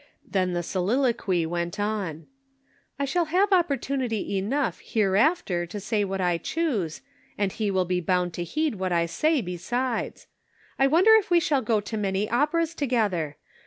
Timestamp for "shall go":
11.39-11.79